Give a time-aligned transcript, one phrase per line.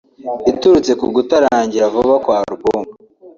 [0.51, 2.83] iturutse ku kutarangira vuba kwa album